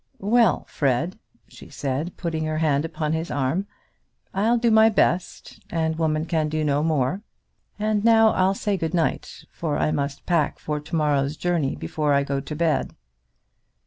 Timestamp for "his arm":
3.13-3.67